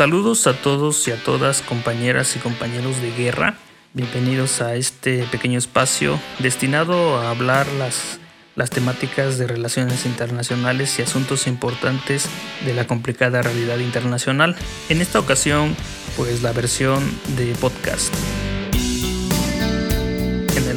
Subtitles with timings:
[0.00, 3.56] Saludos a todos y a todas compañeras y compañeros de guerra.
[3.92, 8.18] Bienvenidos a este pequeño espacio destinado a hablar las,
[8.56, 12.30] las temáticas de relaciones internacionales y asuntos importantes
[12.64, 14.56] de la complicada realidad internacional.
[14.88, 15.76] En esta ocasión,
[16.16, 17.04] pues la versión
[17.36, 18.14] de podcast.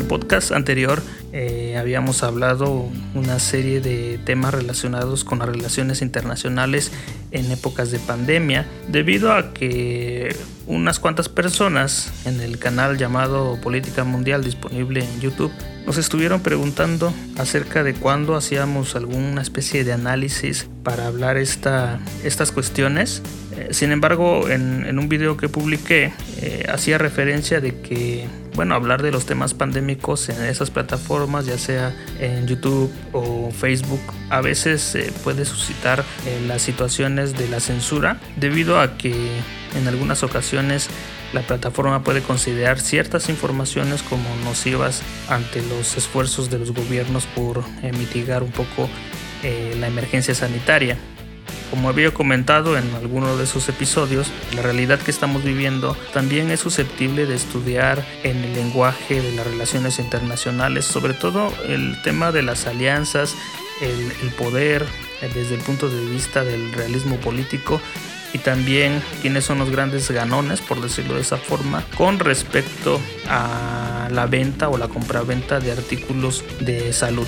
[0.04, 1.02] Podcast anterior
[1.32, 6.92] eh, habíamos hablado una serie de temas relacionados con las relaciones internacionales
[7.32, 10.36] en épocas de pandemia, debido a que
[10.68, 15.52] unas cuantas personas en el canal llamado Política Mundial disponible en YouTube
[15.86, 22.52] nos estuvieron preguntando acerca de cuándo hacíamos alguna especie de análisis para hablar esta, estas
[22.52, 23.22] cuestiones.
[23.58, 29.02] Eh, sin embargo, en, un video que publiqué eh, hacía referencia de que bueno, hablar
[29.02, 34.96] de los temas pandémicos en esas plataformas, ya sea en YouTube o Facebook, a veces
[34.96, 39.14] eh, puede suscitar eh, las situaciones de la censura debido a que
[39.76, 40.90] en algunas ocasiones
[41.34, 47.64] la plataforma puede considerar ciertas informaciones como nocivas ante los esfuerzos de los gobiernos por
[47.82, 48.90] eh, mitigar un poco
[49.78, 50.98] la emergencia sanitaria.
[51.74, 56.60] Como había comentado en alguno de esos episodios, la realidad que estamos viviendo también es
[56.60, 62.44] susceptible de estudiar en el lenguaje de las relaciones internacionales, sobre todo el tema de
[62.44, 63.36] las alianzas,
[63.82, 64.86] el, poder
[65.24, 67.82] eh, desde el punto de vista del realismo político
[68.34, 74.10] y también quiénes son los grandes ganones, por decirlo de esa forma, con respecto a
[74.12, 77.28] la venta o la compraventa de artículos de salud.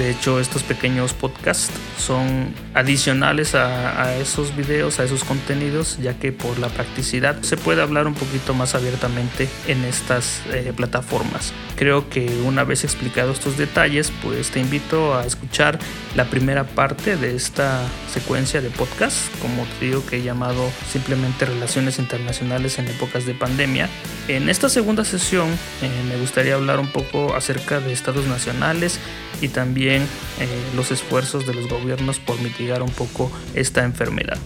[0.00, 6.32] De hecho, estos pequeños podcasts son adicionales a, esos videos, a esos contenidos, ya que
[6.32, 11.52] por la practicidad se puede hablar un poquito más abiertamente en estas eh, plataformas.
[11.76, 15.78] Creo que una vez explicados estos detalles, pues te invito a escuchar
[16.16, 21.44] la primera parte de esta secuencia de podcast, como te digo que he llamado simplemente
[21.44, 23.90] Relaciones Internacionales en épocas de pandemia.
[24.28, 25.50] En esta segunda sesión
[25.82, 28.98] eh, me gustaría hablar un poco acerca de estados nacionales
[29.40, 30.02] y también
[30.38, 34.38] eh, los esfuerzos de los gobiernos por mitigar un poco esta enfermedad.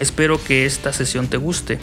[0.00, 1.78] Espero que esta sesión te guste.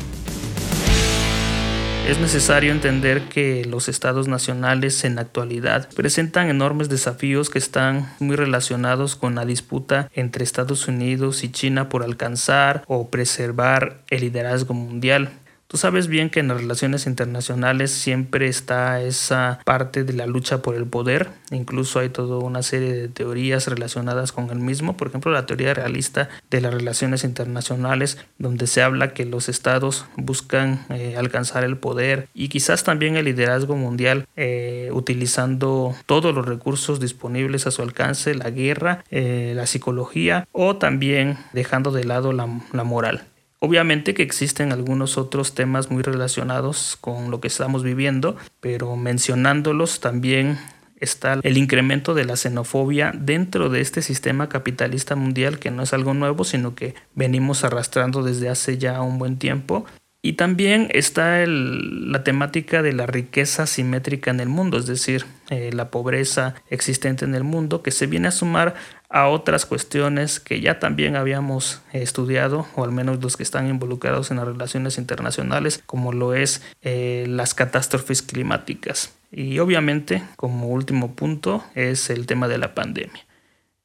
[2.10, 8.12] Es necesario entender que los estados nacionales en la actualidad presentan enormes desafíos que están
[8.20, 14.22] muy relacionados con la disputa entre Estados Unidos y China por alcanzar o preservar el
[14.22, 15.30] liderazgo mundial.
[15.70, 20.64] Tú sabes bien que en las relaciones internacionales siempre está esa parte de la lucha
[20.64, 25.10] por el poder, incluso hay toda una serie de teorías relacionadas con el mismo, por
[25.10, 30.88] ejemplo la teoría realista de las relaciones internacionales, donde se habla que los estados buscan
[30.90, 37.00] eh, alcanzar el poder y quizás también el liderazgo mundial eh, utilizando todos los recursos
[37.00, 42.84] disponibles a su alcance, la guerra, eh, la psicología o también dejando de lado la
[42.84, 43.28] moral.
[43.62, 50.00] Obviamente que existen algunos otros temas muy relacionados con lo que estamos viviendo, pero mencionándolos
[50.00, 50.58] también
[51.00, 55.94] está el incremento de la xenofobia dentro de este sistema capitalista mundial que no es
[55.94, 59.86] algo nuevo, sino que venimos arrastrando desde hace ya un buen tiempo.
[60.22, 65.72] Y también está la temática de la riqueza simétrica en el mundo, es decir, eh,
[65.72, 68.76] la pobreza existente en el mundo que se viene a sumar
[69.10, 74.30] a otras cuestiones que ya también habíamos estudiado, o al menos los que están involucrados
[74.30, 79.16] en las relaciones internacionales, como lo es eh, las catástrofes climáticas.
[79.32, 83.29] Y obviamente, como último punto, es el tema de la pandemia.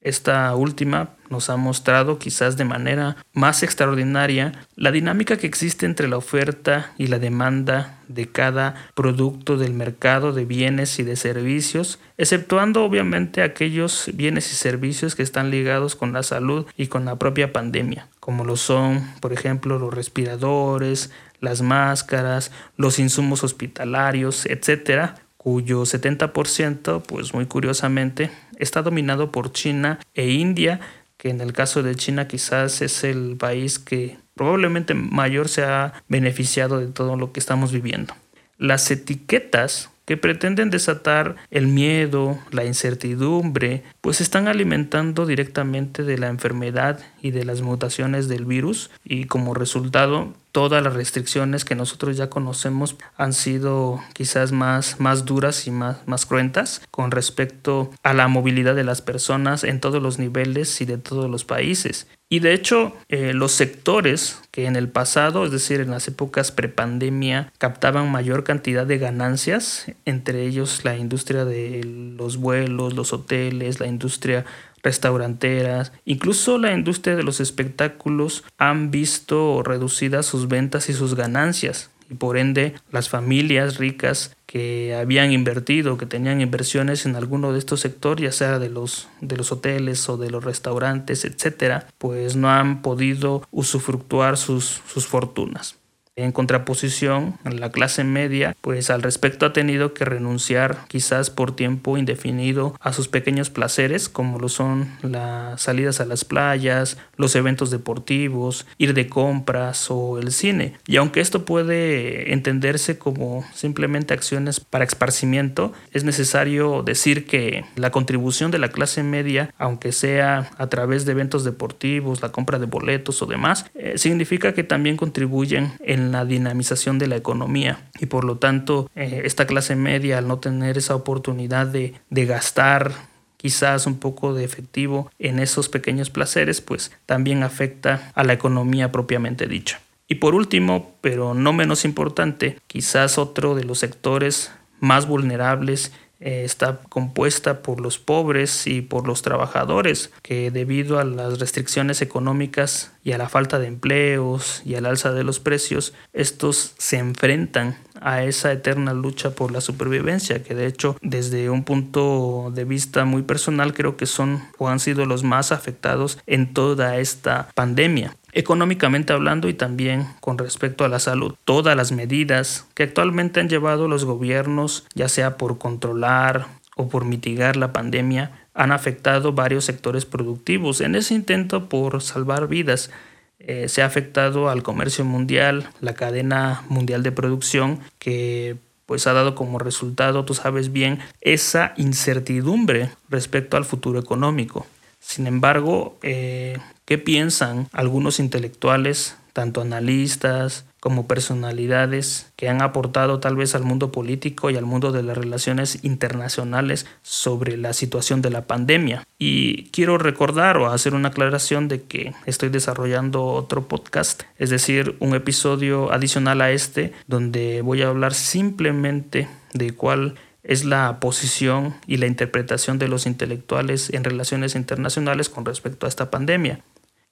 [0.05, 6.09] Esta última nos ha mostrado quizás de manera más extraordinaria la dinámica que existe entre
[6.09, 11.99] la oferta y la demanda de cada producto del mercado de bienes y de servicios,
[12.19, 17.17] exceptuando obviamente aquellos bienes y servicios que están ligados con la salud y con la
[17.17, 21.11] propia pandemia, como lo son, por ejemplo, los respiradores,
[21.41, 28.31] las máscaras, los insumos hospitalarios, etcétera, cuyo 70%, pues muy curiosamente,
[28.65, 30.81] está dominado por China e India,
[31.17, 36.03] que en el caso de China quizás es el país que probablemente mayor se ha
[36.09, 38.15] beneficiado de todo lo que estamos viviendo.
[38.59, 46.29] Las etiquetas que pretenden desatar el miedo, la incertidumbre, pues están alimentando directamente de la
[46.29, 52.17] enfermedad y de las mutaciones del virus y como resultado todas las restricciones que nosotros
[52.17, 58.15] ya conocemos han sido quizás más, más duras y más, más cruentas con respecto a
[58.15, 62.07] la movilidad de las personas en todos los niveles y de todos los países.
[62.29, 66.53] Y de hecho, eh, los sectores que en el pasado, es decir, en las épocas
[66.53, 73.81] prepandemia, captaban mayor cantidad de ganancias, entre ellos la industria de los vuelos, los hoteles,
[73.81, 74.45] la industria
[74.85, 81.91] restauranteras, incluso la industria de los espectáculos han visto reducidas sus ventas y sus ganancias
[82.11, 87.59] y por ende las familias ricas que habían invertido, que tenían inversiones en alguno de
[87.59, 92.37] estos sectores, ya sea de los, de los hoteles o de los restaurantes, etcétera, pues
[92.37, 95.77] no han podido usufructuar sus, sus fortunas.
[96.17, 101.99] En contraposición, la clase media, pues al respecto ha tenido que renunciar quizás por tiempo
[101.99, 107.73] indefinido a sus pequeños placeres, como lo son las salidas a las playas, los eventos
[107.73, 110.75] deportivos, ir de compras o el cine.
[110.87, 117.91] Y aunque esto puede entenderse como simplemente acciones para esparcimiento, es necesario decir que la
[117.91, 122.67] contribución de la clase media, aunque sea a través de eventos deportivos, la compra de
[122.67, 128.07] boletos o demás, eh, significa que también contribuyen en la dinamización de la economía y
[128.07, 132.93] por lo tanto eh, esta clase media al no tener esa oportunidad de, de gastar
[133.37, 138.91] quizás un poco de efectivo en esos pequeños placeres, pues también afecta a la economía
[138.91, 139.81] propiamente dicha.
[140.09, 144.51] Y por último, pero no menos importante, quizás otro de los sectores
[144.81, 145.93] más vulnerables
[146.25, 152.01] eh, está compuesta por los pobres y por los trabajadores, que debido a las restricciones
[152.01, 156.97] económicas y a la falta de empleos y al alza de los precios, estos se
[156.97, 162.65] enfrentan a esa eterna lucha por la supervivencia, que de hecho desde un punto de
[162.65, 167.51] vista muy personal creo que son o han sido los más afectados en toda esta
[167.55, 171.35] pandemia económicamente hablando y también con respecto a la salud.
[171.45, 176.47] Todas las medidas que actualmente han llevado los gobiernos, ya sea por controlar
[176.77, 180.81] o por mitigar la pandemia, han afectado varios sectores productivos.
[180.81, 182.91] En ese intento por salvar vidas,
[183.39, 189.13] eh, se ha afectado al comercio mundial, la cadena mundial de producción, que pues ha
[189.13, 194.67] dado como resultado, tú sabes bien, esa incertidumbre respecto al futuro económico.
[195.07, 203.37] Sin embargo, eh, ¿qué piensan algunos intelectuales, tanto analistas como personalidades que han aportado tal
[203.37, 208.29] vez al mundo político y al mundo de las relaciones internacionales sobre la situación de
[208.29, 209.07] la pandemia.
[209.19, 214.97] Y quiero recordar o hacer una aclaración de que estoy desarrollando otro podcast, es decir,
[215.01, 221.75] un episodio adicional a este, donde voy a hablar simplemente de cuál es la posición
[221.87, 226.61] y la interpretación de los intelectuales en relaciones internacionales con respecto a esta pandemia.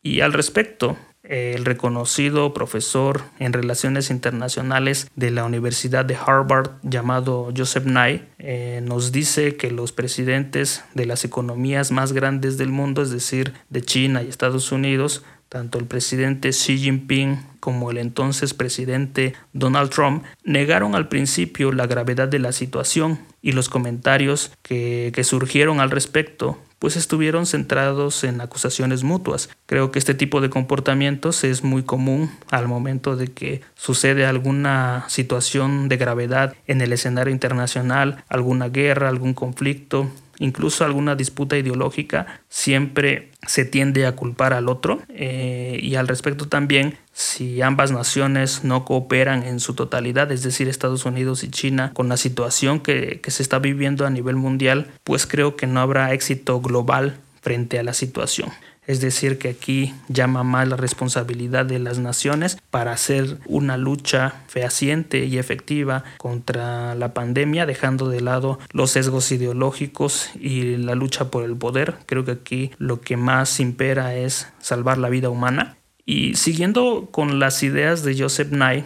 [0.02, 7.52] Y al respecto, el reconocido profesor en relaciones internacionales de la Universidad de Harvard llamado
[7.56, 13.02] Joseph Nye eh, nos dice que los presidentes de las economías más grandes del mundo,
[13.02, 18.54] es decir, de China y Estados Unidos, tanto el presidente Xi Jinping como el entonces
[18.54, 25.12] presidente Donald Trump negaron al principio la gravedad de la situación y los comentarios que,
[25.14, 29.50] que surgieron al respecto pues estuvieron centrados en acusaciones mutuas.
[29.66, 35.04] Creo que este tipo de comportamientos es muy común al momento de que sucede alguna
[35.08, 40.10] situación de gravedad en el escenario internacional, alguna guerra, algún conflicto,
[40.42, 46.48] incluso alguna disputa ideológica, siempre se tiende a culpar al otro eh, y al respecto
[46.48, 51.92] también si ambas naciones no cooperan en su totalidad, es decir, Estados Unidos y China,
[51.94, 55.80] con la situación que, que se está viviendo a nivel mundial, pues creo que no
[55.80, 58.50] habrá éxito global frente a la situación.
[58.86, 64.42] Es decir, que aquí llama más la responsabilidad de las naciones para hacer una lucha
[64.48, 71.30] fehaciente y efectiva contra la pandemia, dejando de lado los sesgos ideológicos y la lucha
[71.30, 71.94] por el poder.
[72.06, 75.76] Creo que aquí lo que más impera es salvar la vida humana.
[76.04, 78.84] Y siguiendo con las ideas de Joseph Nye,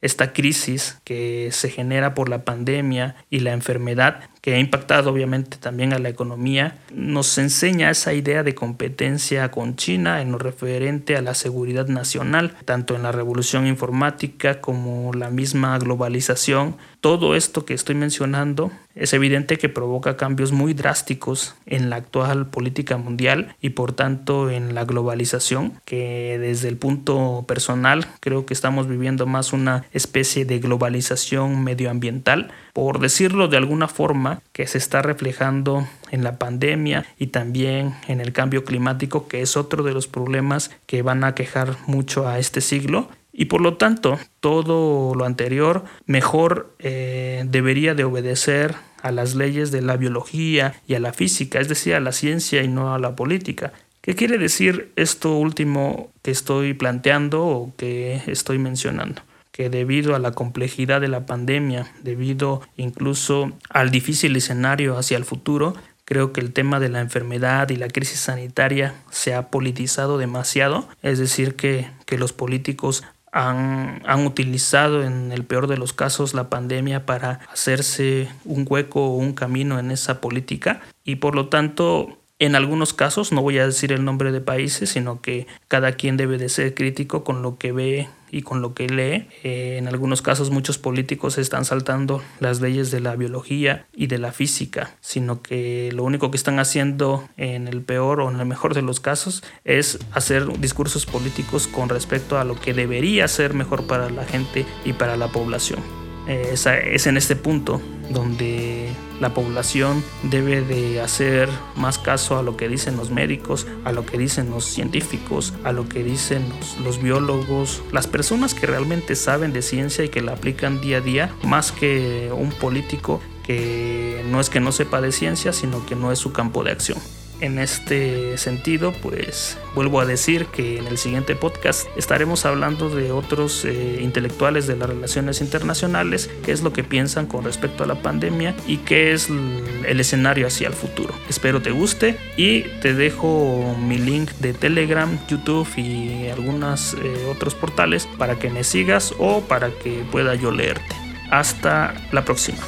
[0.00, 4.20] esta crisis que se genera por la pandemia y la enfermedad
[4.54, 10.20] ha impactado obviamente también a la economía, nos enseña esa idea de competencia con China
[10.20, 15.78] en lo referente a la seguridad nacional, tanto en la revolución informática como la misma
[15.78, 16.76] globalización.
[17.00, 22.48] Todo esto que estoy mencionando es evidente que provoca cambios muy drásticos en la actual
[22.48, 28.54] política mundial y por tanto en la globalización, que desde el punto personal creo que
[28.54, 34.78] estamos viviendo más una especie de globalización medioambiental, por decirlo de alguna forma, que se
[34.78, 39.92] está reflejando en la pandemia y también en el cambio climático, que es otro de
[39.92, 43.08] los problemas que van a quejar mucho a este siglo.
[43.32, 49.70] Y por lo tanto, todo lo anterior mejor eh, debería de obedecer a las leyes
[49.70, 52.98] de la biología y a la física, es decir, a la ciencia y no a
[52.98, 53.72] la política.
[54.00, 59.22] ¿Qué quiere decir esto último que estoy planteando o que estoy mencionando?
[59.52, 65.24] Que debido a la complejidad de la pandemia, debido incluso al difícil escenario hacia el
[65.24, 65.74] futuro,
[66.08, 70.88] Creo que el tema de la enfermedad y la crisis sanitaria se ha politizado demasiado,
[71.02, 76.32] es decir, que, que los políticos han, han, utilizado en el peor de los casos
[76.32, 80.80] la pandemia para hacerse un hueco o un camino en esa política.
[81.04, 84.88] Y por lo tanto en algunos casos, no voy a decir el nombre de países,
[84.88, 88.74] sino que cada quien debe de ser crítico con lo que ve y con lo
[88.74, 89.28] que lee.
[89.44, 94.18] Eh, en algunos casos muchos políticos están saltando las leyes de la biología y de
[94.18, 98.46] la física, sino que lo único que están haciendo en el peor o en el
[98.46, 103.54] mejor de los casos es hacer discursos políticos con respecto a lo que debería ser
[103.54, 105.80] mejor para la gente y para la población.
[106.26, 107.80] Eh, es en este punto
[108.10, 108.88] donde
[109.20, 114.06] la población debe de hacer más caso a lo que dicen los médicos, a lo
[114.06, 116.44] que dicen los científicos, a lo que dicen
[116.82, 121.00] los, biólogos, las personas que realmente saben de ciencia y que la aplican día a
[121.00, 125.96] día, más que un político que no es que no sepa de ciencia, sino que
[125.96, 126.98] no es su campo de acción.
[127.40, 133.12] En este sentido, pues vuelvo a decir que en el siguiente podcast estaremos hablando de
[133.12, 137.86] otros eh, intelectuales de las relaciones internacionales, qué es lo que piensan con respecto a
[137.86, 141.14] la pandemia y qué es el escenario hacia el futuro.
[141.28, 147.54] Espero te guste y te dejo mi link de Telegram, YouTube y algunos eh, otros
[147.54, 150.96] portales para que me sigas o para que pueda yo leerte.
[151.30, 152.58] Hasta la próxima.